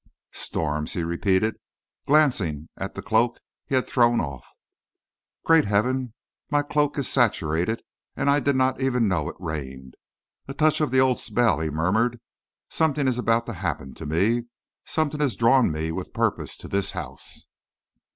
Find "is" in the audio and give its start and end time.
6.97-7.07, 13.07-13.19